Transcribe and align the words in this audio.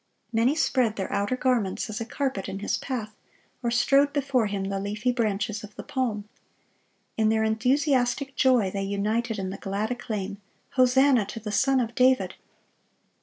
Many 0.33 0.55
spread 0.55 0.95
their 0.95 1.13
outer 1.13 1.35
garments 1.35 1.87
as 1.87 2.01
a 2.01 2.05
carpet 2.07 2.49
in 2.49 2.57
His 2.57 2.75
path, 2.75 3.13
or 3.61 3.69
strewed 3.69 4.13
before 4.13 4.47
Him 4.47 4.63
the 4.63 4.79
leafy 4.79 5.11
branches 5.11 5.63
of 5.63 5.75
the 5.75 5.83
palm. 5.83 6.27
In 7.17 7.29
their 7.29 7.43
enthusiastic 7.43 8.35
joy 8.35 8.71
they 8.71 8.81
united 8.81 9.37
in 9.37 9.51
the 9.51 9.57
glad 9.59 9.91
acclaim, 9.91 10.41
"Hosanna 10.71 11.27
to 11.27 11.39
the 11.39 11.51
Son 11.51 11.79
of 11.79 11.93
David!" 11.93 12.33